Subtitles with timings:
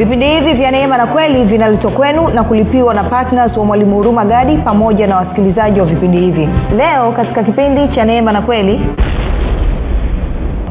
[0.00, 4.24] vipindi hivi vya neema na kweli vinaletwa kwenu na kulipiwa na ptns wa mwalimu huruma
[4.24, 6.48] gadi pamoja na wasikilizaji wa vipindi hivi.
[6.76, 8.80] Leo katika kipindi cha neema na kweli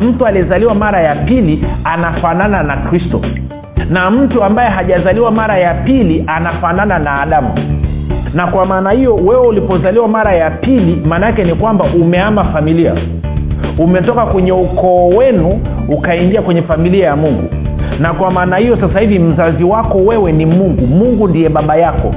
[0.02, 3.22] mtu aliyezaliwa mara ya pili anafanana na kristo.
[3.90, 7.54] Na mtu ambaye hajazaliwa mara ya pili anafanana na adamu.
[8.34, 12.94] Na kwa maana hiyo wewe ulipozaliwa mara ya pili maana yake ni kwamba umeama familia.
[13.78, 17.59] Umetoka kwenye ukoo wenu ukaingia kwenye familia ya mungu
[18.00, 20.88] na kwa maana hiyo sasa hivi mzazi wako wewe ni mungu.
[20.88, 22.16] Mungu ndiye baba yako.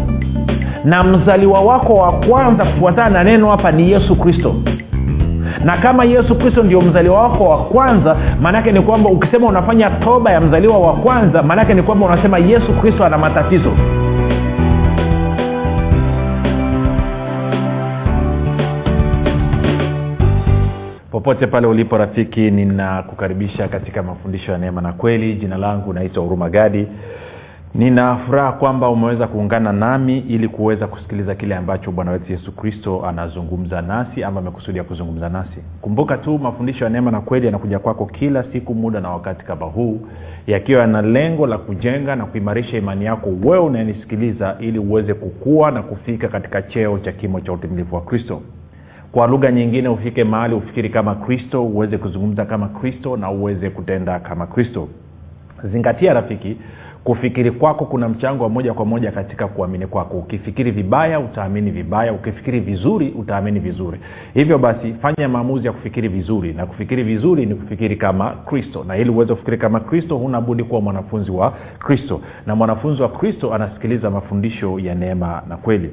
[0.84, 4.54] Na mzaliwa wako wa kwanza kufuatana na neno hapa ni yesu kristo.
[5.64, 10.30] Na kama yesu kristo ndio mzaliwa wako wa kwanza maanaake ni kwamba ukisema unafanya toba
[10.32, 13.70] ya mzaliwa wa kwanza maanaake ni kwamba unasema yesu kristo ana matatizo
[21.12, 25.34] popote pale ulipo rafiki ninakukaribisha katika mafundisho ya neema na kweli.
[25.34, 26.86] Jina langu naitwa huruma gadi.
[27.74, 33.06] Nina furaha kwamba umeweza kuungana nami ili kuweza kusikiliza kile ambacho bwana wetu yesu kristo
[33.06, 35.58] anazungumza nasi ama amekusudia kuzungumza nasi.
[35.80, 39.66] Kumbuka tu mafundisho ya neema na kweli yanakuja kwako kila siku muda na wakati kama
[39.66, 40.00] huu
[40.46, 45.82] yakiwa yana lengo la kujenga na kuimarisha imani yako wewe unayenisikiliza ili uweze kukua na
[45.82, 48.40] kufika katika cheo cha kimo cha utimilifu wa kristo
[49.12, 54.20] kwa lugha nyingine ufike mahali ufikiri kama kristo uweze kuzungumza kama kristo na uweze kutenda
[54.20, 54.88] kama kristo.
[55.64, 56.56] Zingatia rafiki
[57.04, 60.18] kufikiri kwako kuna mchango wa moja kwa moja katika kuamini kwako.
[60.18, 62.12] Ukifikiri vibaya utaamini vibaya.
[62.12, 63.98] Ukifikiri vizuri utaamini vizuri.
[64.34, 66.52] Hivyo basi fanya maamuzi ya kufikiri vizuri.
[66.52, 68.84] Na kufikiri vizuri ni kufikiri kama kristo.
[68.88, 72.20] Na ili uweze kufikiri kama kristo huna budi kuwa mwanafunzi wa kristo.
[72.46, 75.90] Na mwanafunzi wa kristo anasikiliza mafundisho ya neema na kweli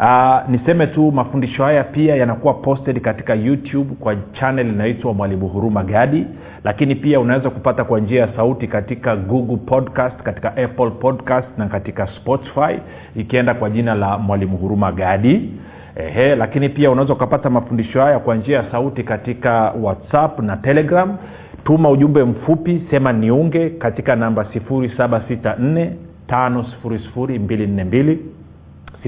[0.00, 5.84] uh, niseme tu mafundisho haya pia yanakuwa posted katika youtube kwa channel inaitwa mwalimu huruma
[5.84, 6.26] gadi
[6.64, 11.66] lakini pia unaweza kupata kwa njia ya sauti katika google podcast katika apple podcast na
[11.66, 12.78] katika spotify
[13.16, 15.50] ikienda kwa jina la mwalimu huruma gadi.
[15.96, 21.16] Ehe, lakini pia unaweza ukapata mafundisho haya kwa njia ya sauti katika whatsapp na telegram.
[21.64, 25.90] Tuma ujumbe mfupi sema niunge katika namba 764
[26.28, 28.16] 5242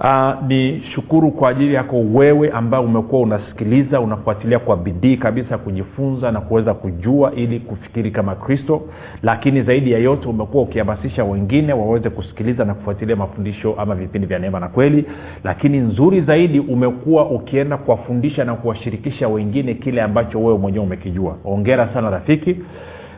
[0.00, 6.32] Uh, ni shukuru kwa ajili yako wewe ambaye umekuwa unasikiliza unafuatilia kwa bidii kabisa kujifunza
[6.32, 8.82] na kuweza kujua ili kufikiri kama kristo.
[9.22, 14.38] Lakini zaidi ya yote umekuwa ukihamasisha wengine waweze kusikiliza na kufuatilia mafundisho ama vipindi vya
[14.38, 15.04] neema na kweli.
[15.44, 21.36] Lakini nzuri zaidi umekuwa ukienda kuwafundisha na kuwashirikisha wengine kile ambacho wewe mwenyewe umekijua.
[21.44, 22.56] Ongera sana rafiki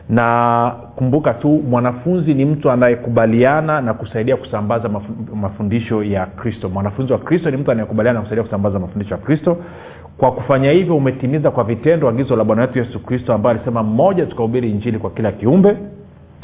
[0.09, 4.89] na kumbuka tu mwanafunzi ni mtu anayekubaliana na kusaidia kusambaza
[5.35, 6.69] mafundisho ya kristo.
[6.69, 9.57] Mwanafunzi wa kristo ni mtu anayekubaliana na kusaidia kusambaza mafundisho ya kristo.
[10.17, 14.25] Kwa kufanya hivyo umetimiza kwa vitendo agizo la bwana wetu yesu kristo ambaye alisema mmoja
[14.25, 15.77] tukahubiri injili kwa kila kiumbe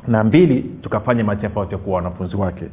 [0.07, 2.65] na mbili tukafanya mataifa yote kuwa wanafunzi wake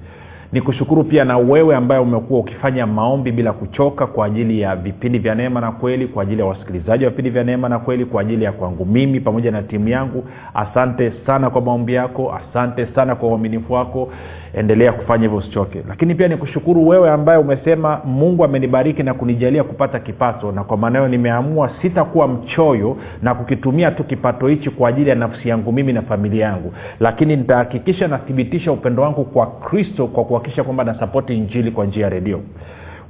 [0.52, 5.18] ni kushukuru pia na wewe ambaye umekuwa ukifanya maombi bila kuchoka kwa ajili ya vipindi
[5.18, 8.20] vya neema na kweli kwa ajili ya wasikilizaji wa vipindi vya neema na kweli kwa
[8.20, 10.24] ajili ya kwangu mimi pamoja na timu yangu.
[10.54, 14.12] Asante sana kwa maombi yako asante sana kwa uaminifu wako
[14.54, 15.82] endelea kufanya hivyo usichoke.
[15.88, 21.08] Lakini pia nikushukuru wewe ambaye umesema mungu amenibariki na kunijalia kupata kipato na kwa maanayo
[21.08, 26.02] nimeamua sitakuwa mchoyo na kukitumia tu kipato hichi kwa ajili ya nafsi yangu mimi na
[26.02, 26.72] familia yangu.
[27.00, 32.08] Lakini nitahakikisha nathibitisha upendo wangu kwa kristo kwa kuhakikisha kwamba nasapoti injili kwa njia ya
[32.08, 32.40] redio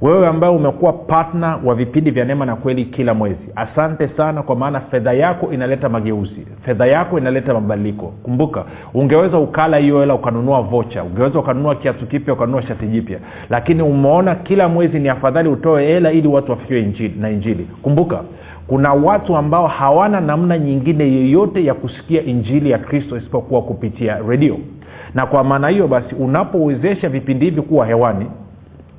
[0.03, 4.55] wewe ambaye umekuwa patna wa vipindi vya neema na kweli kila mwezi asante sana kwa
[4.55, 8.13] maana fedha yako inaleta mageuzi fedha yako inaleta mabadiliko.
[8.23, 13.19] Kumbuka ungeweza ukala hiyo hela ukanunua vocha ungeweza ukanunua kiatu kipya ukanunua shati jipya
[13.49, 17.67] lakini umeona kila mwezi ni afadhali utoe hela ili watu wafikiwe injili, na injili.
[17.81, 18.19] Kumbuka
[18.67, 24.57] kuna watu ambao hawana namna nyingine yoyote ya kusikia injili ya kristo isipokuwa kupitia redio
[25.13, 28.25] na kwa maana hiyo basi unapowezesha vipindi hivi kuwa hewani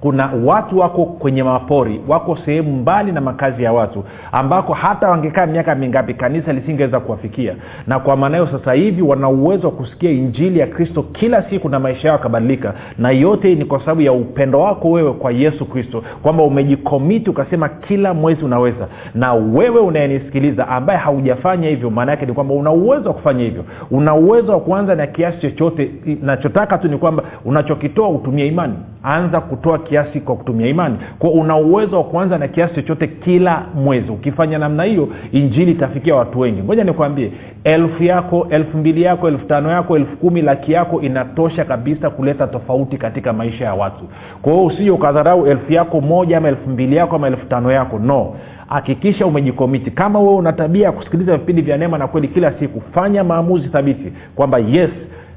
[0.04, 5.46] kuna watu wako kwenye mapori wako sehemu mbali na makazi ya watu ambako hata wangekaa
[5.46, 7.54] miaka mingapi kanisa lisingeweza kuwafikia.
[7.86, 11.68] Na kwa maana hiyo sasa hivi wana uwezo wa kusikia injili ya kristo kila siku
[11.68, 12.74] na maisha yao yakabadilika.
[12.98, 17.30] Na yote hii ni kwa sababu ya upendo wako wewe kwa yesu kristo kwamba umejikomiti
[17.30, 18.86] ukasema kila mwezi unaweza.
[19.14, 23.64] Na wewe unayenisikiliza ambaye haujafanya hivyo maana yake ni kwamba una uwezo wa kufanya hivyo.
[23.90, 25.90] Una uwezo wa kuanza na kiasi chochote
[26.22, 28.74] nachotaka tu ni kwamba unachokitoa utumie imani.
[29.02, 30.96] Anza kutoa kiasi kiasi kwa kutumia imani.
[31.18, 34.10] Kwa una uwezo wa kuanza na kiasi chochote kila mwezi.
[34.10, 36.62] Ukifanya namna hiyo injili itafikia watu wengi.
[36.62, 37.32] Ngoja nikwambie
[37.64, 42.46] elfu yako elfu mbili yako elfu tano yako elfu kumi laki yako inatosha kabisa kuleta
[42.46, 44.04] tofauti katika maisha ya watu.
[44.42, 47.98] Kwa hiyo usije ukadharau elfu yako moja ama elfu mbili yako ama elfu tano yako.
[47.98, 48.34] No.
[48.68, 49.90] Hakikisha umejikomiti.
[49.90, 53.68] Kama wewe una tabia ya kusikiliza vipindi vya neema na kweli kila siku fanya maamuzi
[53.68, 54.90] thabiti kwamba yes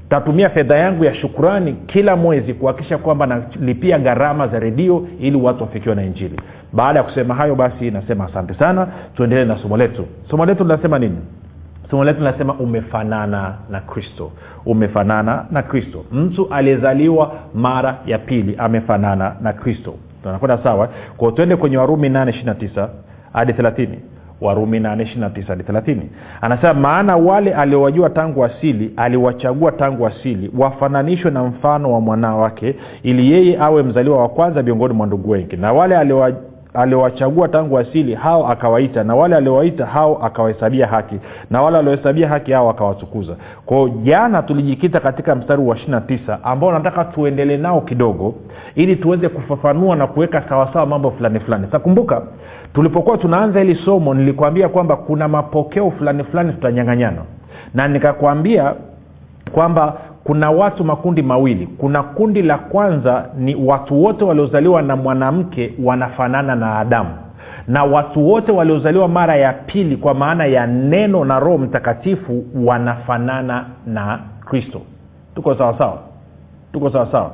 [0.10, 5.64] tatumia fedha yangu ya shukurani kila mwezi kuhakikisha kwamba nalipia gharama za redio ili watu
[5.64, 6.42] wafikiwe na injili.
[6.74, 8.88] Baada ya kusema hayo basi nasema asante sana.
[9.16, 10.06] Tuendelee na somo letu.
[10.30, 11.18] Somo letu linasema nini?
[11.90, 14.32] Somo letu linasema umefanana na kristo.
[14.66, 16.06] Umefanana na kristo.
[16.12, 19.94] Mtu aliyezaliwa mara ya pili amefanana na kristo.
[20.24, 20.90] Tunakwenda sawa?
[21.18, 22.88] Kwao twende kwenye warumi 8
[23.34, 23.88] hadi 30
[24.42, 25.98] warumi 8 hadi 30
[26.42, 32.76] anasema maana wale aliowajua tangu asili aliwachagua tangu asili wafananishwe na mfano wa mwana wake
[33.04, 35.58] ili yeye awe mzaliwa wa kwanza miongoni mwa ndugu wengi.
[35.58, 36.32] Na wale aliowa
[36.78, 41.16] aliowachagua tangu asili hao akawaita na wale aliowaita hao akawahesabia haki
[41.50, 43.36] na wale waliohesabia haki hao akawatukuza
[43.66, 48.36] kwao jana tulijikita katika mstari wa 29 ambao nataka tuendelee nao kidogo
[48.76, 51.68] ili tuweze kufafanua na kuweka sawasawa mambo fulani fulani.
[51.72, 52.22] Sa kumbuka
[52.74, 57.22] tulipokuwa tunaanza hili somo nilikwambia kwamba kuna mapokeo fulani fulani tutanyanganyana.
[57.74, 58.74] Na nikakwambia
[59.52, 59.98] kwamba
[60.28, 61.68] kuna watu makundi mawili.
[61.68, 67.10] Kuna kundi la kwanza ni watu wote waliozaliwa na mwanamke wanafanana na adamu.
[67.68, 73.66] Na watu wote waliozaliwa mara ya pili kwa maana ya neno na roho mtakatifu wanafanana
[73.86, 74.82] na kristo.
[75.36, 75.98] Tuko sawasawa
[76.74, 77.32] tuko sawasawa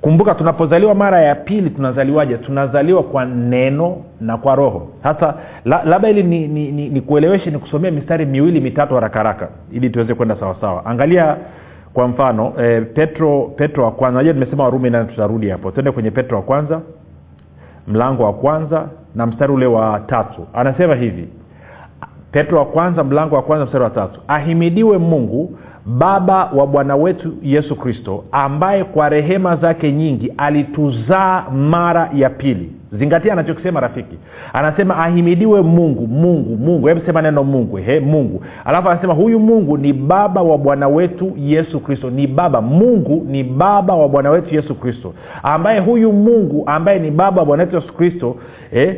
[0.00, 2.36] kumbuka tunapozaliwa mara ya pili tunazaliwaje?
[2.36, 4.88] Tunazaliwa kwa neno na kwa roho.
[5.02, 7.00] Sasa la, labda ili ni, ni, ni, ni
[7.80, 11.36] ni mistari miwili mitatu haraka haraka ili tuweze kwenda sawasawa angalia
[11.94, 14.18] kwa mfano e, petro petro wa kwanza.
[14.18, 15.70] Najua nimesema warumi nane tutarudi hapo.
[15.70, 16.80] Twende kwenye petro wa kwanza
[17.88, 20.46] mlango wa kwanza na mstari ule wa tatu.
[20.54, 21.28] Anasema hivi
[22.32, 24.20] petro wa kwanza mlango wa kwanza mstari wa tatu.
[24.28, 32.10] Ahimidiwe mungu baba wa bwana wetu yesu kristo ambaye kwa rehema zake nyingi alituzaa mara
[32.14, 34.16] ya pili zingatia anachokisema rafiki.
[34.52, 36.86] Anasema ahimidiwe mungu mungu mungu.
[36.86, 38.42] Hebu sema neno mungu he mungu.
[38.64, 42.10] Alafu anasema huyu mungu ni baba wa bwana wetu yesu kristo.
[42.10, 42.60] Ni baba.
[42.62, 45.14] Mungu ni baba wa bwana wetu yesu kristo.
[45.42, 48.36] Ambaye huyu mungu ambaye ni baba wa bwana wetu yesu kristo
[48.72, 48.96] eh,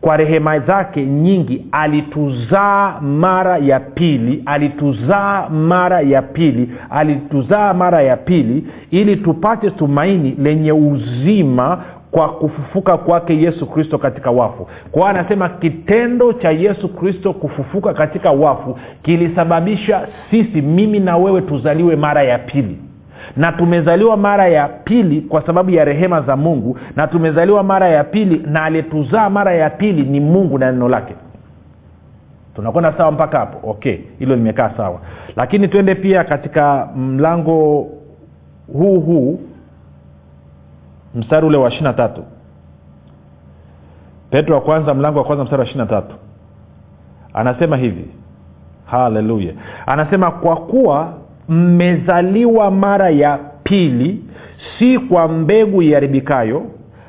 [0.00, 8.16] kwa rehema zake nyingi alituzaa mara ya pili alituzaa mara ya pili alituzaa mara ya
[8.16, 11.82] pili ili tupate tumaini lenye uzima
[12.14, 14.68] kwa kufufuka kwake yesu kristo katika wafu.
[14.92, 21.96] Kwao anasema kitendo cha yesu kristo kufufuka katika wafu kilisababisha sisi mimi na wewe tuzaliwe
[21.96, 22.78] mara ya pili.
[23.36, 28.04] Na tumezaliwa mara ya pili kwa sababu ya rehema za mungu na tumezaliwa mara ya
[28.04, 31.14] pili na aliyetuzaa mara ya pili ni mungu na neno lake.
[32.54, 33.70] Tunakwenda sawa mpaka hapo?
[33.70, 35.00] Okay hilo limekaa sawa.
[35.36, 37.88] Lakini twende pia katika mlango
[38.72, 39.40] huu huu
[41.14, 42.24] mstari ule wa ishiri na tatu.
[44.30, 46.14] Petro wa kwanza mlango wa kwanza mstari wa ishiri na tatu.
[47.34, 48.04] Anasema hivi.
[48.86, 49.52] Haleluya.
[49.86, 51.12] Anasema kwa kuwa
[51.48, 54.22] mmezaliwa mara ya pili
[54.78, 56.62] si kwa mbegu iharibikayo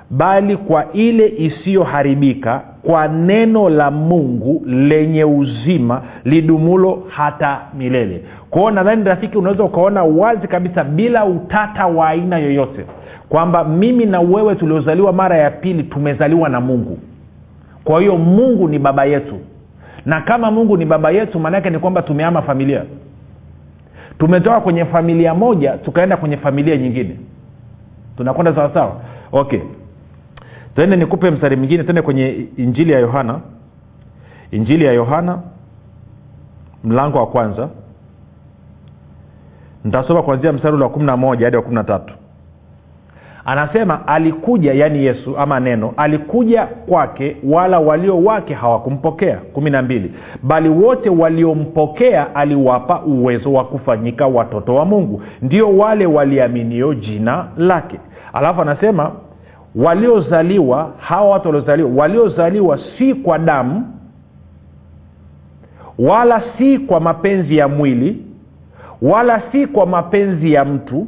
[0.09, 8.23] bali kwa ile isiyoharibika kwa neno la mungu lenye uzima lidumulo hata milele.
[8.49, 12.85] Kwao nadhani rafiki unaweza ukaona wazi kabisa bila utata wa aina yoyote
[13.29, 16.99] kwamba mimi na wewe tuliozaliwa mara ya pili tumezaliwa na mungu.
[17.83, 19.39] Kwa hiyo mungu ni baba yetu.
[20.05, 22.83] Na kama mungu ni baba yetu maanaake ni kwamba tumeama familia.
[24.17, 27.19] Tumetoka kwenye familia moja tukaenda kwenye familia nyingine.
[28.17, 29.01] Tunakwenda sawasawa
[29.31, 29.59] okay.
[30.75, 33.39] Tende nikupe mstari mwingine tende kwenye injili ya yohana.
[34.51, 35.39] Injili ya yohana
[36.83, 37.69] mlango wa kwanza.
[39.83, 42.13] Nitasoma kuanzia mstari ule wa kumi na moja hadi wa kumi na tatu
[43.45, 49.37] anasema alikuja yaani yesu ama neno alikuja kwake wala walio wake hawakumpokea.
[49.37, 50.13] Kumi na mbili.
[50.43, 55.21] Bali wote waliompokea aliwapa uwezo wa kufanyika watoto wa mungu.
[55.41, 57.99] Ndio wale waliaminio jina lake.
[58.33, 59.11] Alafu anasema
[59.75, 63.87] waliozaliwa hawa watu waliozaliwa waliozaliwa si kwa damu
[65.99, 68.25] wala si kwa mapenzi ya mwili
[69.01, 71.07] wala si kwa mapenzi ya mtu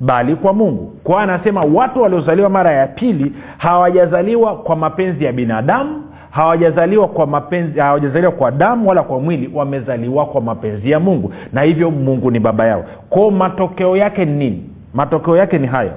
[0.00, 0.92] bali kwa mungu.
[1.04, 7.26] Kwa hiyo anasema watu waliozaliwa mara ya pili hawajazaliwa kwa mapenzi ya binadamu hawajazaliwa kwa
[7.26, 11.32] mapenzi hawajazaliwa kwa damu wala kwa mwili wamezaliwa kwa mapenzi ya mungu.
[11.52, 12.84] Na hivyo mungu ni baba yao.
[13.10, 14.70] Kwao matokeo yake ni nini?
[14.94, 15.92] Matokeo yake ni haya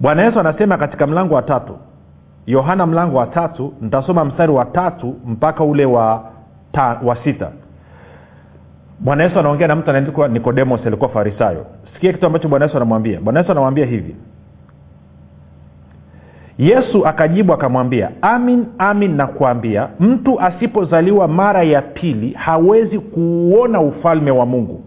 [0.00, 1.76] bwana yesu anasema katika mlango wa tatu
[2.46, 6.22] yohana mlango wa tatu nitasoma mstari wa tatu mpaka ule wa,
[6.72, 7.48] ta, wa sita.
[8.98, 11.66] Bwana yesu anaongea na mtu anaitwa nikodemos alikuwa farisayo
[12.02, 13.20] sikia kitu ambacho bwana yesu anamwambia.
[13.20, 14.16] Bwana yesu anamwambia hivi.
[16.58, 24.46] Yesu akajibu akamwambia amin amin nakuambia mtu asipozaliwa mara ya pili hawezi kuuona ufalme wa
[24.46, 24.84] mungu.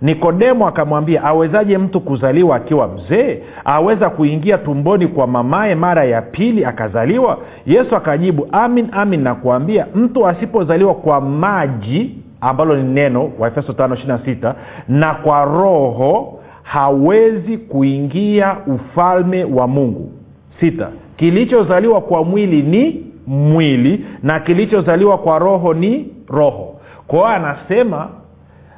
[0.00, 3.42] Nikodemo akamwambia awezaje mtu kuzaliwa akiwa mzee?
[3.64, 7.38] Aweza kuingia tumboni kwa mamaye mara ya pili akazaliwa?
[7.66, 14.54] Yesu akajibu amin amin nakuambia mtu asipozaliwa kwa maji ambalo ni neno waefeso 5
[14.88, 16.37] na kwa roho
[16.72, 20.12] hawezi kuingia ufalme wa mungu.
[20.60, 26.74] Sita kilichozaliwa kwa mwili ni mwili na kilichozaliwa kwa roho ni roho.
[27.06, 28.08] Kwa hiyo anasema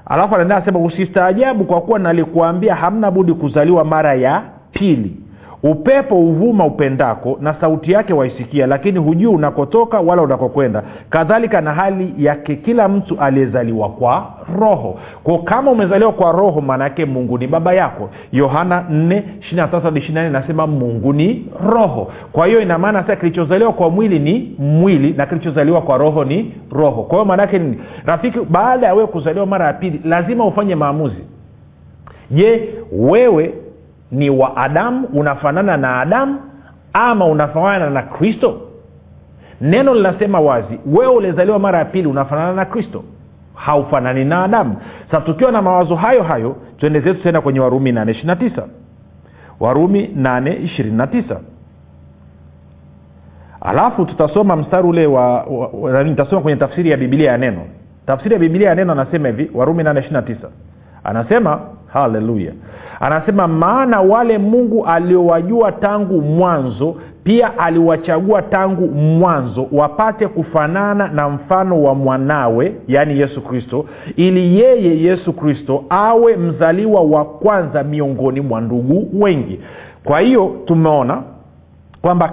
[0.06, 4.42] alafu anaendelea anasema usistaajabu kwa kuwa nalikuambia hamna budi kuzaliwa mara ya
[4.72, 5.16] pili
[5.62, 10.82] upepo huvuma upendako na sauti yake waisikia lakini hujui unakotoka wala unakokwenda.
[11.10, 14.26] Kadhalika na hali yake kila mtu aliyezaliwa kwa
[14.60, 14.98] roho.
[15.24, 18.10] Ko kama umezaliwa kwa roho maana yake mungu ni baba yako.
[18.32, 22.12] Yohana 4 nasema mungu ni roho.
[22.32, 27.02] Kwa hiyo ina maana kilichozaliwa kwa mwili ni mwili na kilichozaliwa kwa roho ni roho.
[27.02, 27.78] Kwa hiyo maanaake nini?
[28.06, 31.24] Rafiki baada ya wewe kuzaliwa mara ya pili lazima ufanye maamuzi.
[32.30, 33.54] Je wewe
[34.12, 36.40] ni wa adamu unafanana na adamu
[36.92, 38.60] ama unafanana na kristo?
[39.60, 43.04] Neno linasema wazi wewe ulizaliwa mara ya pili unafanana na kristo?
[43.54, 44.76] Haufanani na adamu
[45.10, 48.62] sasa tukiwa na mawazo hayo hayo tuende zetu tena kwenye warumi 829
[49.60, 51.36] warumi 829
[53.60, 57.62] alafu tutasoma mstari ule wa, wa, wa nitasoma kwenye tafsiri ya bibilia ya neno.
[58.06, 60.34] Tafsiri ya bibilia ya neno anasema hivi warumi 829
[61.04, 61.60] anasema
[61.92, 62.52] haleluya
[63.00, 71.82] anasema maana wale mungu aliowajua tangu mwanzo pia aliwachagua tangu mwanzo wapate kufanana na mfano
[71.82, 78.60] wa mwanawe yaani yesu kristo ili yeye yesu kristo awe mzaliwa wa kwanza miongoni mwa
[78.60, 79.60] ndugu wengi.
[80.04, 81.22] Kwa hiyo tumeona
[82.02, 82.32] kwamba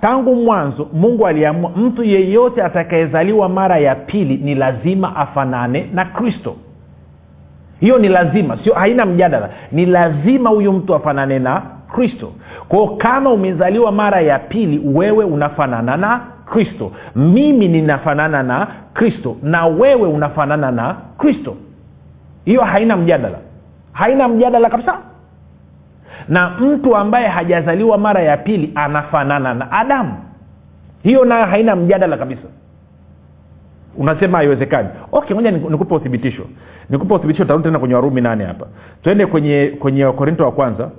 [0.00, 6.56] tangu mwanzo mungu aliamua mtu yeyote atakayezaliwa mara ya pili ni lazima afanane na kristo
[7.80, 9.48] hiyo ni lazima sio haina mjadala.
[9.72, 11.62] Ni lazima huyu mtu afanane na
[11.94, 12.32] kristo.
[12.68, 16.92] Kwao kama umezaliwa mara ya pili wewe unafanana na kristo.
[17.16, 21.56] Mimi ninafanana na kristo na wewe unafanana na kristo.
[22.44, 23.38] Hiyo haina mjadala.
[23.92, 24.98] Haina mjadala kabisa.
[26.28, 30.14] Na mtu ambaye hajazaliwa mara ya pili anafanana na adamu.
[31.02, 32.42] Hiyo nayo haina mjadala kabisa
[33.98, 34.88] unasema haiwezekani.
[35.12, 36.46] Okay moja nikupe uthibitisho.
[36.90, 38.66] Nikupe uthibitisho tarudi tena kwenye warumi nane hapa.
[39.02, 40.90] Twende kwenye kwenye wakorinto wa kwanza.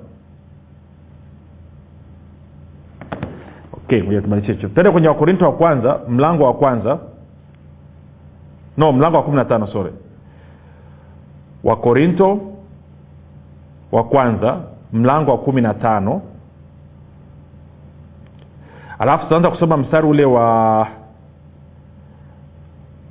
[3.74, 4.02] Okay
[4.74, 7.00] twende kwenye wakorinto wa kwanza mlango wa kwanza.
[8.78, 9.92] No mlango wa kumi na tano sore
[11.64, 12.40] wakorinto
[13.92, 14.58] wa kwanza
[14.94, 16.22] mlango wa kumi na tano.
[19.00, 20.88] Alafu tutaanza kusoma mstari ule wa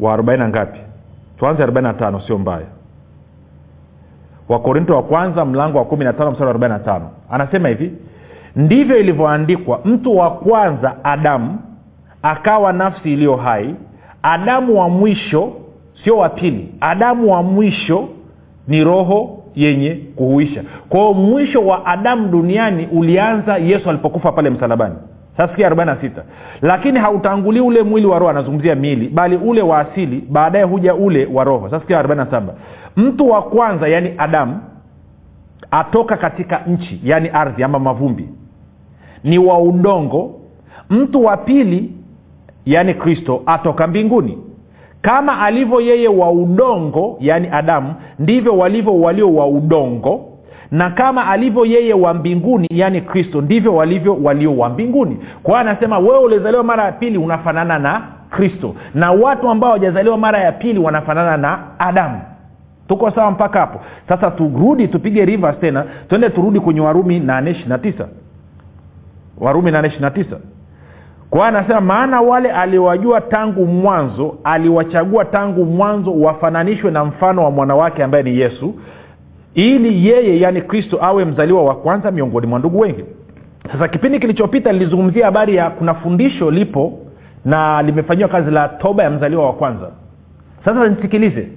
[0.00, 0.78] wa arobaini ngapi?
[1.38, 2.66] Tuanze arobaini na tano sio mbaya.
[4.48, 7.10] Wakorinto wa kwanza mlango wa kumi na tano mstari wa arobaini na tano.
[7.30, 7.92] Anasema hivi
[8.56, 11.58] ndivyo ilivyoandikwa mtu wa kwanza adamu
[12.22, 13.74] akawa nafsi iliyo hai
[14.22, 15.52] adamu wa mwisho
[16.04, 18.08] sio wa pili adamu wa mwisho
[18.68, 20.62] ni roho yenye kuhuisha.
[20.88, 24.94] Kwao mwisho wa adamu duniani ulianza yesu alipokufa pale msalabani
[25.38, 26.10] sasikia 46
[26.62, 31.28] lakini hautangulii ule mwili wa roho anazungumzia miili bali ule wa asili baadaye huja ule
[31.32, 31.70] wa roho.
[31.70, 32.42] Sasikia 47
[32.96, 34.60] mtu wa kwanza yaani adamu
[35.70, 38.28] atoka katika nchi yaani ardhi ama mavumbi
[39.24, 40.34] ni wa udongo.
[40.90, 41.92] Mtu wa pili
[42.66, 44.38] yaani kristo atoka mbinguni.
[45.02, 50.27] Kama alivyo yeye wa udongo yaani adamu ndivyo walivyo walio wa udongo
[50.70, 55.16] na kama alivyo yeye wa mbinguni yaani kristo ndivyo walivyo walio wa mbinguni.
[55.42, 58.74] Kwa hiyo anasema wewe ulizaliwa mara ya pili unafanana na kristo.
[58.94, 62.20] Na watu ambao wajazaliwa mara ya pili wanafanana na adamu.
[62.88, 63.80] Tuko sawa mpaka hapo?
[64.08, 65.84] Sasa turudi tupige rivers tena.
[66.08, 68.06] Twende turudi kwenye warumi 829
[69.40, 70.24] warumi 829
[71.30, 78.04] kwa anasema maana wale aliwajua tangu mwanzo aliwachagua tangu mwanzo wafananishwe na mfano wa mwanawake
[78.04, 78.74] ambaye ni yesu
[79.54, 83.04] ili yeye yaani kristo awe mzaliwa wa kwanza miongoni mwa ndugu wengi.
[83.72, 86.98] Sasa kipindi kilichopita lilizungumzia habari ya kuna fundisho lipo
[87.44, 89.90] na limefanyiwa kazi la toba ya mzaliwa wa kwanza.
[90.64, 91.48] Sasa nisikilize.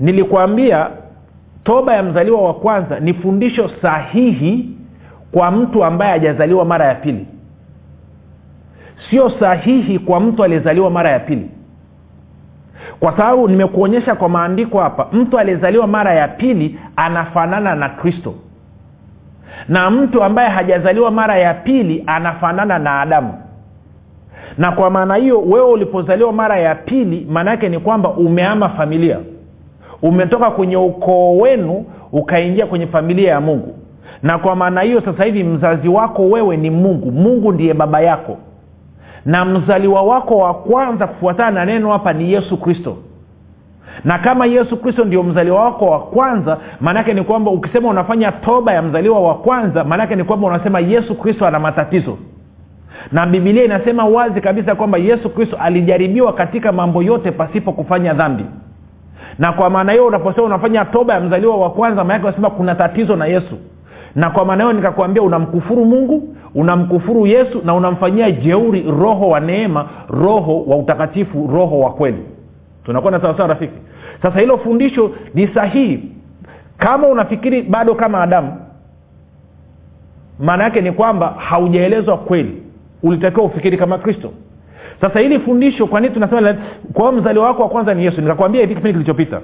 [0.00, 0.90] Nilikwambia
[1.64, 4.70] toba ya mzaliwa wa kwanza ni fundisho sahihi
[5.32, 7.26] kwa mtu ambaye hajazaliwa mara ya pili.
[9.10, 11.50] Sio sahihi kwa mtu aliyezaliwa mara ya pili
[13.00, 18.34] kwa sababu nimekuonyesha kwa maandiko hapa mtu aliyezaliwa mara ya pili anafanana na kristo.
[19.68, 23.34] Na mtu ambaye hajazaliwa mara ya pili anafanana na adamu.
[24.58, 29.18] Na kwa maana hiyo wewe ulipozaliwa mara ya pili maana yake ni kwamba umeama familia.
[30.02, 33.74] Umetoka kwenye ukoo wenu ukaingia kwenye familia ya mungu.
[34.22, 37.12] Na kwa maana hiyo sasa hivi mzazi wako wewe ni mungu.
[37.12, 38.38] Mungu ndiye baba yako
[39.26, 42.96] na mzaliwa wako wa kwanza kufuatana na neno hapa ni yesu kristo.
[44.04, 48.72] Na kama yesu kristo ndio mzaliwa wako wa kwanza maanaake ni kwamba ukisema unafanya toba
[48.72, 52.18] ya mzaliwa wa kwanza maanaake ni kwamba unasema yesu kristo ana matatizo.
[53.12, 58.44] Na bibilia inasema wazi kabisa kwamba yesu kristo alijaribiwa katika mambo yote pasipo kufanya dhambi.
[59.38, 63.16] Na kwa maana hiyo unaposema unafanya toba ya mzaliwa wa kwanza maanake unasema kuna tatizo
[63.16, 63.58] na yesu
[64.16, 69.88] na kwa maana hiyo nikakwambia unamkufuru mungu unamkufuru yesu na unamfanyia jeuri roho wa neema
[70.08, 72.22] roho wa utakatifu roho wa kweli.
[72.84, 73.74] Tunakwenda sawasawa rafiki?
[74.22, 76.12] Sasa hilo fundisho ni sahihi.
[76.78, 78.56] Kama unafikiri bado kama adamu
[80.38, 82.62] maana yake ni kwamba haujaelezwa kweli.
[83.02, 84.32] Ulitakiwa ufikiri kama kristo.
[85.00, 86.54] Sasa hili fundisho kwa nini tunasema
[86.92, 88.20] kwa mzaliwa wako wa kwanza ni yesu?
[88.20, 89.40] Nikakwambia hivi kipindi kilichopita.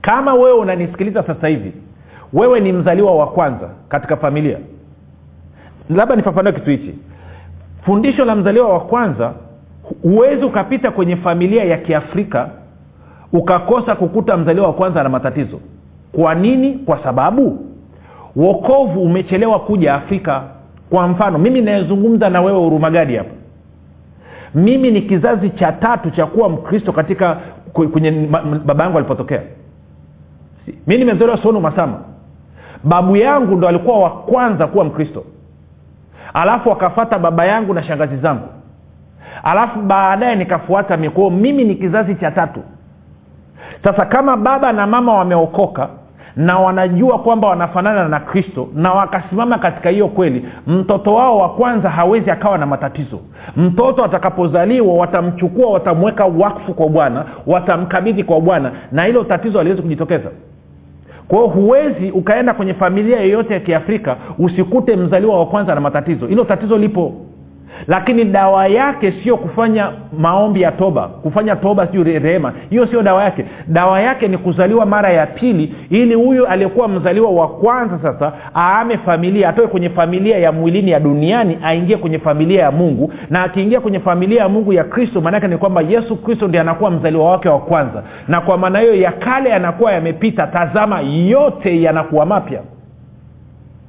[0.00, 1.72] Kama wewe unanisikiliza sasa hivi
[2.32, 4.58] wewe ni mzaliwa wa kwanza katika familia.
[5.90, 6.94] Labda nifafanue kitu hichi.
[7.84, 9.32] Fundisho la mzaliwa wa kwanza
[10.02, 12.50] huwezi ukapita kwenye familia ya kiafrika
[13.32, 15.60] ukakosa kukuta mzaliwa wa kwanza na matatizo.
[16.12, 16.72] Kwa nini?
[16.72, 17.66] Kwa sababu
[18.36, 20.42] wokovu umechelewa kuja afrika.
[20.90, 23.30] Kwa mfano mimi nayezungumza na wewe urumagadi hapa.
[24.54, 27.36] Mimi ni kizazi cha tatu cha kuwa mkristo katika
[27.72, 28.10] kwenye
[28.64, 29.42] baba yangu alipotokea.
[30.86, 32.00] Mi nimezaliwa sonu masama
[32.84, 35.24] babu yangu ndo alikuwa wa kwanza kuwa mkristo.
[36.34, 38.48] Alafu akafata baba yangu na shangazi zangu.
[39.42, 42.60] Alafu baadaye nikafuata mikuo mimi ni kizazi cha tatu.
[43.84, 45.88] Sasa kama baba na mama wameokoka
[46.36, 51.90] na wanajua kwamba wanafanana na kristo na wakasimama katika hiyo kweli mtoto wao wa kwanza
[51.90, 53.20] hawezi akawa na matatizo.
[53.56, 60.28] Mtoto atakapozaliwa watamchukua watamweka wakfu kwa bwana watamkabidhi kwa bwana na hilo tatizo aliwezi kujitokeza
[61.32, 66.26] kwa huwezi ukaenda kwenye familia yoyote ya kiafrika usikute mzaliwa wa kwanza na matatizo.
[66.26, 67.12] Hilo tatizo lipo
[67.88, 72.52] lakini dawa yake sio kufanya maombi ya toba kufanya toba sijui rehema.
[72.70, 73.44] Hiyo sio dawa yake.
[73.66, 78.98] Dawa yake ni kuzaliwa mara ya pili ili huyu aliyekuwa mzaliwa wa kwanza sasa aame
[78.98, 83.12] familia atoke kwenye familia ya mwilini ya duniani aingie kwenye familia ya mungu.
[83.30, 86.90] Na akiingia kwenye familia ya mungu ya kristo maanaake ni kwamba yesu kristo ndi anakuwa
[86.90, 88.02] mzaliwa wake wa kwanza.
[88.28, 92.60] Na kwa maana hiyo ya kale yanakuwa yamepita tazama yote yanakuwa mapya.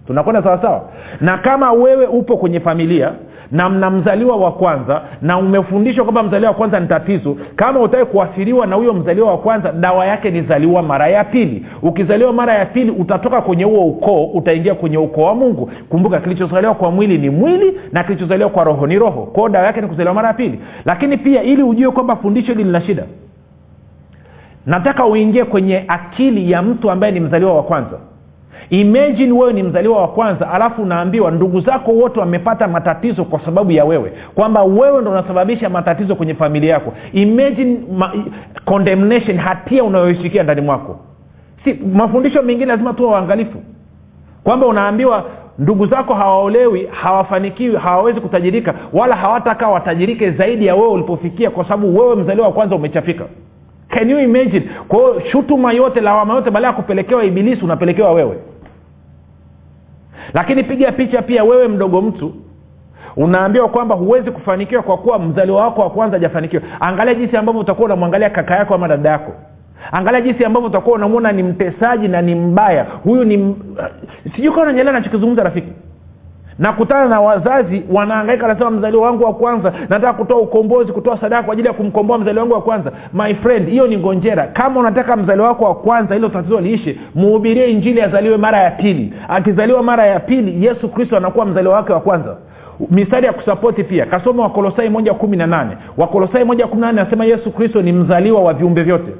[0.08, 0.82] Tunakwenda sawasawa
[1.22, 3.12] na kama wewe upo kwenye familia
[3.54, 7.38] na mna mzaliwa wa kwanza na umefundishwa kwamba mzaliwa wa kwanza ni tatizo.
[7.56, 11.66] Kama utaki kuathiriwa na huyo mzaliwa wa kwanza dawa yake ni zaliwa mara ya pili.
[11.82, 15.72] Ukizaliwa mara ya pili utatoka kwenye huo ukoo utaingia kwenye ukoo wa mungu.
[15.90, 19.22] Kumbuka kilichozaliwa kwa mwili ni mwili na kilichozaliwa kwa roho ni roho.
[19.22, 20.60] Kwao dawa yake ni kuzaliwa mara ya pili.
[20.86, 23.04] Lakini pia ili ujue kwamba fundisho hili lina shida
[24.66, 27.98] nataka uingie kwenye akili ya mtu ambaye ni mzaliwa wa kwanza
[28.70, 33.72] imagine wewe ni mzaliwa wa kwanza alafu unaambiwa ndugu zako wote wamepata matatizo kwa sababu
[33.72, 36.94] ya wewe kwamba wewe ndo unasababisha matatizo kwenye familia yako.
[37.14, 38.14] Imagine ma,
[38.66, 41.00] condemnation hatia unayoisikia ndani mwako.
[41.64, 43.58] Si mafundisho mengine lazima tuwa waangalifu.
[44.44, 45.24] Kwamba unaambiwa
[45.60, 52.00] ndugu zako hawaolewi hawafanikiwi hawawezi kutajirika wala hawataka watajirike zaidi ya wewe ulipofikia kwa sababu
[52.00, 53.26] wewe mzaliwa wa kwanza umechafika.
[53.90, 54.70] Can you imagine?
[54.88, 58.38] Kwa shutuma yote lawama yote baada ya kupelekewa ibilisi unapelekewa wewe
[60.34, 62.34] lakini piga picha pia wewe mdogo mtu
[63.16, 66.62] unaambiwa kwamba huwezi kufanikiwa kwa kuwa mzaliwa wako wa kwanza hajafanikiwa.
[66.80, 69.32] Angalia jinsi ambavyo utakuwa unamwangalia kaka yako ama dada yako.
[69.92, 72.86] Angalia jinsi ambavyo utakuwa unamwona ni mtesaji na ni mbaya.
[73.04, 73.56] Huyu ni
[74.36, 75.68] sijui kawa unanyelea nachokizungumza rafiki
[76.60, 81.54] nakutana na wazazi wanaangaika nasema mzaliwa wangu wa kwanza nataka kutoa ukombozi kutoa sadaka kwa
[81.54, 82.92] ajili ya kumkomboa mzaliwa wangu wa kwanza.
[83.14, 84.48] My friend hiyo ni ngonjera.
[84.48, 89.14] Kama unataka mzaliwa wako wa kwanza hilo tatizo liishe muhubirie injili azaliwe mara ya pili.
[89.28, 92.38] Akizaliwa mara ya pili yesu kristo anakuwa mzaliwa wake wa kwanza.
[92.90, 94.06] Mistari ya kusapoti pia.
[94.06, 95.78] Kasoma wakolosai moja kumi na nane.
[95.98, 99.12] Wakolosai moja kumi na nane anasema yesu kristo ni mzaliwa wa viumbe vyote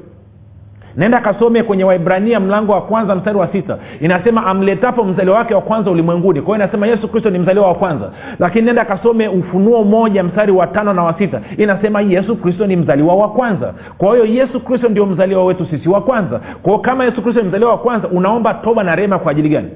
[0.96, 3.78] naenda kasome kwenye waibrania mlango wa kwanza mstari wa sita.
[4.00, 6.40] Inasema amletapo mzaliwa wake wa kwanza ulimwenguni.
[6.40, 8.10] Kwa hiyo inasema yesu kristo ni mzaliwa wa kwanza.
[8.38, 11.40] Lakini nenda kasome ufunuo moja mstari wa tano na wa sita.
[11.56, 13.74] Inasema yesu kristo ni mzaliwa wa kwanza.
[13.98, 16.38] Kwa hiyo yesu kristo ndio mzaliwa wetu sisi wa kwanza.
[16.38, 19.48] Kwa hiyo kama yesu kristo ni mzaliwa wa kwanza unaomba toba na rehema kwa ajili
[19.48, 19.68] gani?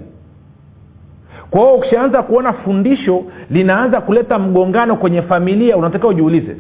[1.51, 6.57] Kwa hiyo ukishaanza kuona fundisho linaanza kuleta mgongano kwenye familia unatakiwa ujiulize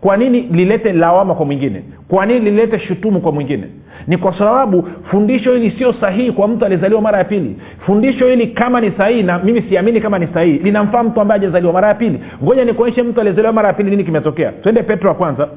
[0.00, 1.82] kwa nini lilete lawama kwa mwingine?
[2.08, 3.64] Kwa nini lilete shutumu kwa mwingine?
[4.06, 7.56] Ni kwa sababu fundisho hili sio sahihi kwa mtu aliyezaliwa mara ya pili.
[7.86, 11.72] Fundisho hili kama ni sahihi na mimi siamini kama ni sahihi linamfaa mtu ambaye ajazaliwa
[11.72, 12.20] mara ya pili.
[12.44, 14.52] Ngoja nikuonyeshe mtu aliyezaliwa mara ya pili nini kimetokea.
[14.52, 15.48] Twende petro wa kwanza.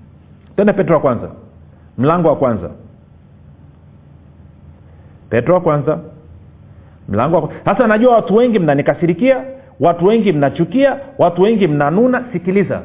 [0.56, 1.30] Twende petro wa kwanza.
[1.98, 2.70] Mlango wa kwanza.
[5.30, 5.98] Petro wa kwanza.
[7.08, 9.44] Mlango wa sasa najua watu wengi mnanikasirikia
[9.80, 12.24] watu wengi mnachukia watu wengi mnanuna.
[12.32, 12.82] Sikiliza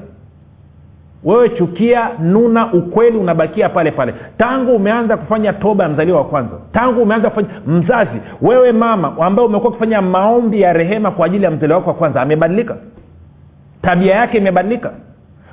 [1.24, 4.14] wewe chukia nuna ukweli unabakia pale pale.
[4.38, 9.48] Tangu umeanza kufanya toba ya mzaliwa wa kwanza tangu umeanza kufanya mzazi wewe mama ambaye
[9.48, 12.76] umekuwa ukifanya maombi ya rehema kwa ajili ya mzaliwa wako wa kwanza amebadilika.
[13.82, 14.92] Tabia yake imebadilika.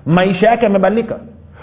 [0.06, 1.16] Maisha yake yamebadilika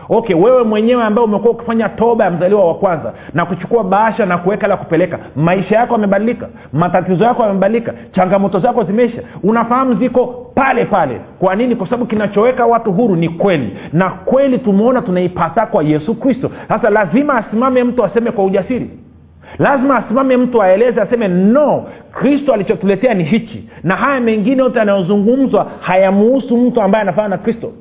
[0.09, 4.37] okay wewe mwenyewe ambaye umekuwa ukifanya toba ya mzaliwa wa kwanza na kuchukua bahasha na
[4.37, 10.85] kuweka la kupeleka maisha yako yamebadilika matatizo yako yamebadilika changamoto zako zimeisha unafahamu ziko pale
[10.85, 11.21] pale.
[11.39, 11.75] Kwa nini?
[11.75, 13.77] Kwa sababu kinachoweka watu huru ni kweli.
[13.93, 16.51] Na kweli tumeona tunaipata kwa yesu kristo.
[16.67, 18.89] Sasa lazima asimame mtu aseme kwa ujasiri.
[19.59, 23.69] Lazima asimame mtu aeleze aseme no kristo alichotuletea ni hichi.
[23.83, 27.71] Na haya mengine yote yanayozungumzwa hayamuhusu mtu ambaye anafana na kristo.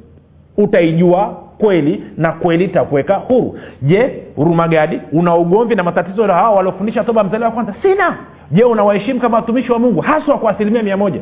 [0.56, 3.58] Utaijua kweli na kweli itakuweka huru.
[3.82, 7.74] Je hurumagadi una ugomvi na matatizo na hao waliofundisha toba mzaliwa wa kwanza?
[7.82, 8.16] Sina.
[8.50, 11.20] Je unawaheshimu kama watumishi wa mungu haswa kwa asilimia mia moja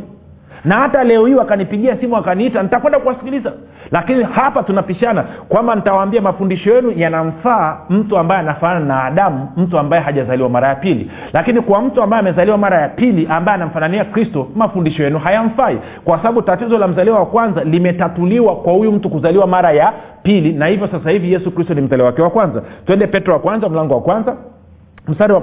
[0.65, 3.53] na hata leo hii wakanipigia simu wakaniita nitakwenda kuwasikiliza.
[3.91, 10.03] Lakini hapa tunapishana kwamba nitawaambia mafundisho yenu yanamfaa mtu ambaye anafanana na adamu mtu ambaye
[10.03, 11.11] hajazaliwa mara ya pili.
[11.33, 15.79] Lakini kwa mtu ambaye amezaliwa mara ya pili ambaye anamfanania kristo mafundisho yenu hayamfai.
[16.05, 20.53] Kwa sababu tatizo la mzaliwa wa kwanza limetatuliwa kwa huyu mtu kuzaliwa mara ya pili.
[20.53, 22.63] Na hivyo sasa hivi yesu kristo ni mzaliwa wake wa kwanza.
[22.87, 24.37] Twende petro wa kwanza mlango wa kwanza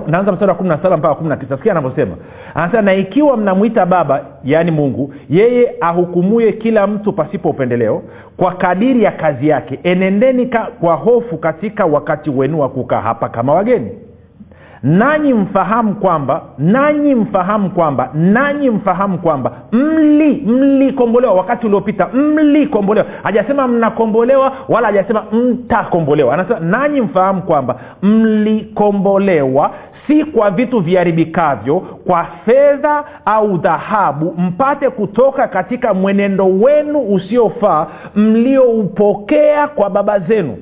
[0.08, 1.58] naanza mstari wa kumi na saba mpaka kumi na tisa.
[1.58, 2.16] Sikia anavyosema.
[2.56, 8.02] Anasema na ikiwa mnamwita baba yaani mungu yeye ahukumuye kila mtu pasipo upendeleo
[8.38, 13.30] kwa kadiri ya kazi yake enendeni ka, kwa hofu katika wakati wenu wa kukaa hapa
[13.30, 13.92] kama wageni
[14.84, 23.08] nanyi mfahamu kwamba nanyi mfahamu kwamba nanyi mfahamu kwamba mli mlikombolewa wakati uliopita mlikombolewa.
[23.24, 26.34] Hajasema mnakombolewa wala hajasema mtakombolewa.
[26.34, 29.72] Anasema nanyi mfahamu kwamba mlikombolewa
[30.08, 39.68] si kwa vitu viharibikavyo kwa fedha au dhahabu mpate kutoka katika mwenendo wenu usiofaa mlioupokea
[39.68, 40.58] kwa baba zenu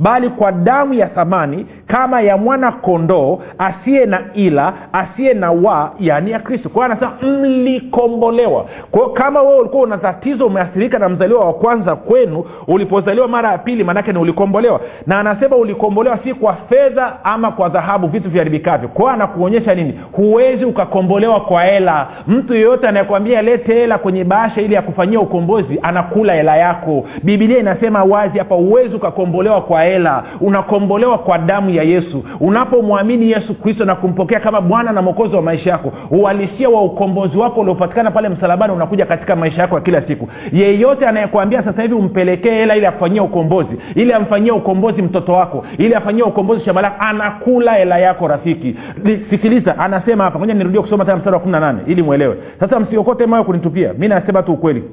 [0.00, 5.92] bali kwa damu ya thamani kama ya mwana kondoo asiye na ila asiye na wa
[6.00, 6.68] yaani ya kristo.
[6.68, 8.66] Kwao anasema mlikombolewa.
[8.90, 13.58] Kwao kama wewe ulikuwa una tatizo umeathirika na mzaliwa wa kwanza kwenu ulipozaliwa mara ya
[13.58, 14.80] pili maanake ni ulikombolewa.
[15.06, 18.88] Na anasema ulikombolewa si kwa fedha ama kwa dhahabu vitu viharibikavyo.
[18.88, 20.00] Kwao anakuonyesha nini?
[20.12, 22.06] Huwezi ukakombolewa kwa hela.
[22.26, 27.04] Mtu yeyote anayekwambia lete hela kwenye bahasha ili ya kufanyia ukombozi anakula hela yako.
[27.22, 32.24] Bibilia inasema wazi hapa huwezi ukakombolewa kwa hela unakombolewa kwa damu ya yesu.
[32.40, 37.38] Unapomwamini yesu kristo na kumpokea kama bwana na mwokozi wa maisha yako uhalisia wa ukombozi
[37.38, 40.28] wako uliopatikana pale msalabani unakuja katika maisha yako ya kila siku.
[40.52, 45.94] Yeyote anayekwambia sasa hivi umpelekee hela ili akufanyia ukombozi ili amfanyie ukombozi mtoto wako ili
[45.94, 48.76] afanyie ukombozi shamba anakula hela yako rafiki.
[49.30, 50.38] Sikiliza anasema hapa.
[50.38, 52.36] Ngoja nirudie kusoma tena mstari wa kumi na nane ili mwelewe.
[52.60, 54.84] Sasa msiokote mayo kunitupia mi nasema tu ukweli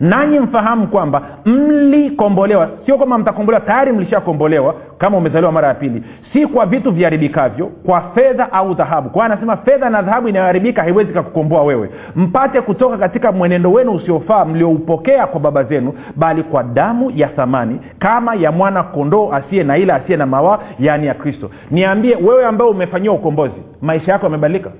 [0.00, 6.02] nanyi mfahamu kwamba mlikombolewa sio kwamba mtakombolewa tayari mlishakombolewa kama umezaliwa mara ya pili.
[6.32, 9.10] Si kwa vitu viharibikavyo kwa fedha au dhahabu.
[9.10, 11.90] Kwa anasema fedha na dhahabu inayoharibika haiwezi kakukomboa wewe.
[12.16, 17.80] Mpate kutoka katika mwenendo wenu usiofaa mlioupokea kwa baba zenu bali kwa damu ya thamani
[17.98, 21.50] kama ya mwana kondoo asiye na ila asiye na mawa yaani ya kristo.
[21.70, 24.70] Niambie wewe ambaye umefanyiwa ukombozi maisha yako yamebadilika?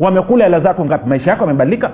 [0.00, 1.08] Wamekula hela zako ngapi?
[1.08, 1.90] Maisha yako yamebadilika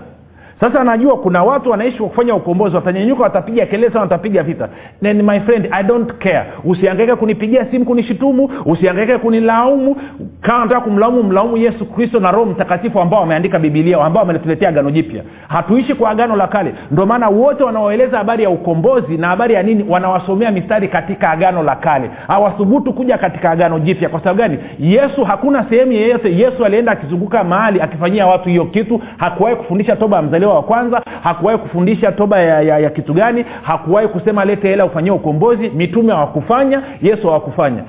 [0.65, 4.69] sasa anajua kuna watu wanaishi kwa kufanya ukombozi watanyanyuka watapiga kelele sana watapiga vita.
[5.03, 6.45] Then my friend i don't care.
[6.65, 9.97] Usiangaike kunipigia simu kunishitumu usiangaike kunilaumu.
[10.41, 14.91] Kama nataka kumlaumu mlaumu yesu kristo na roho mtakatifu ambao wameandika bibilia ambao wametuletea agano
[14.91, 15.23] jipya.
[15.49, 16.75] Hatuishi kwa agano la kale.
[16.91, 21.63] Ndio maana wote wanaoeleza habari ya ukombozi na habari ya nini wanawasomea mistari katika agano
[21.63, 22.11] la kale.
[22.27, 24.09] Hawathubutu kuja katika agano jipya.
[24.09, 24.59] Kwa sababu gani?
[24.79, 29.01] Yesu hakuna sehemu yeyote yesu alienda akizunguka mahali akifanyia watu hiyo kitu.
[29.17, 33.45] Hakuwahi kufundisha toba ya mzaliwa wa kwanza hakuwahi kufundisha toba ya, ya, ya kitu gani
[33.63, 35.71] hakuwahi kusema lete hela ufanyie ukombozi.
[35.71, 37.83] Mitume hawakufanya yesu hawakufanya.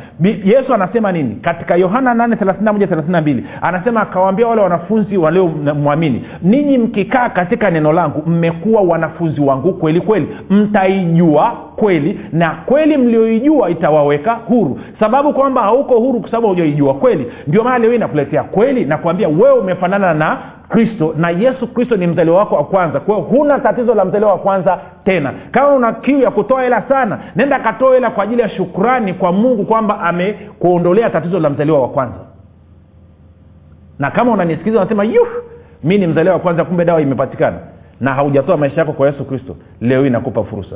[0.46, 1.36] Yesu anasema nini?
[1.36, 9.42] Katika yohana 8 anasema akawaambia wale wanafunzi waliomwamini ninyi mkikaa katika neno langu mmekuwa wanafunzi
[9.42, 10.28] wangu kweli kweli.
[10.50, 14.80] Mtaijua kweli na kweli mlioijua itawaweka huru.
[15.00, 17.32] Sababu kwamba hauko huru kwa sababu haujaijua kweli.
[17.48, 20.38] Ndio maana leo inakuletea nakuletea kweli na kuambia wewe umefanana na
[20.70, 23.00] kristo na yesu kristo ni mzaliwa wako wa kwanza.
[23.00, 25.34] Kwa hiyo huna tatizo la mzaliwa wa kwanza tena.
[25.52, 29.32] Kama una kiu ya kutoa hela sana nenda katoa hela kwa ajili ya shukrani kwa
[29.32, 32.20] mungu kwamba amekuondolea tatizo la mzaliwa wa kwanza.
[34.00, 35.28] Na kama unanisikiliza unasema yuh
[35.84, 37.58] mi ni mzaliwa wa kwanza kumbe dawa imepatikana.
[38.02, 40.76] Na haujatoa maisha yako kwa yesu kristo leo hii nakupa fursa.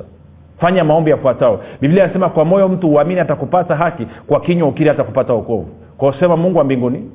[0.60, 5.34] Fanya maombi yafuatao biblia inasema kwa moyo mtu uamini atakupata haki kwa kinywa ukiri atakupata
[5.34, 7.12] ukovu kwa sema mungu wa mbinguni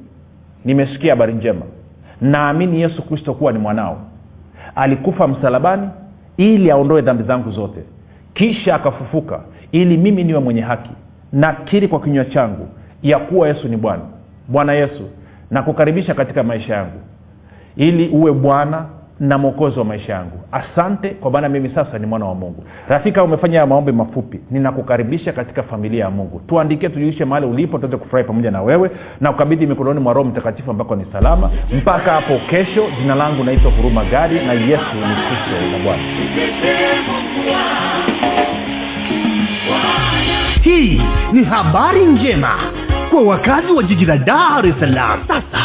[0.64, 1.60] nimesikia habari njema
[2.20, 4.00] naamini yesu kristo kuwa ni mwanao.
[4.74, 5.88] Alikufa msalabani
[6.36, 7.80] ili aondoe dhambi zangu zote.
[8.34, 9.40] Kisha akafufuka
[9.72, 10.90] ili mimi niwe mwenye haki.
[11.32, 12.68] Nakiri kwa kinywa changu
[13.02, 14.02] ya kuwa yesu ni bwana.
[14.48, 15.02] Bwana yesu
[15.50, 17.00] nakukaribisha katika maisha yangu.
[17.76, 18.86] Ili uwe bwana
[19.20, 20.40] na mwokozi wa maisha yangu.
[20.52, 22.64] Asante kwa maana mimi sasa ni mwana wa mungu.
[22.88, 24.40] Rafika umefanya maombi mafupi.
[24.50, 26.40] Ninakukaribisha katika familia ya mungu.
[26.46, 30.70] Tuandikie tujulishe mahali ulipo tuweze kufurahi pamoja na wewe na ukabidhi mikononi mwa roho mtakatifu
[30.70, 31.50] ambako ni salama.
[31.72, 36.02] Mpaka hapo kesho jina langu naitwa huruma gari na yesu ni kristo na bwana.
[40.62, 41.00] Hii
[41.32, 42.48] ni habari njema
[43.10, 45.20] kwa wakazi wa jiji la dar es salaam.
[45.28, 45.64] Sasa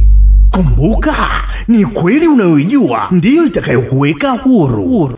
[0.52, 1.16] kumbuka
[1.68, 5.18] ni kweli unayoijua ndiyo itakayokuweka huru, huru.